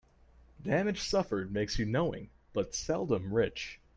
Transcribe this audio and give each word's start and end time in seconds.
Damage 0.63 0.99
suffered 0.99 1.51
makes 1.53 1.77
you 1.77 1.85
knowing, 1.85 2.31
but 2.53 2.73
seldom 2.73 3.35
rich. 3.35 3.79